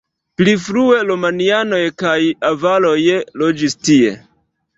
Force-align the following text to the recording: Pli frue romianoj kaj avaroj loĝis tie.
Pli 0.41 0.53
frue 0.61 1.01
romianoj 1.09 1.81
kaj 2.05 2.15
avaroj 2.49 2.95
loĝis 3.45 3.79
tie. 3.85 4.19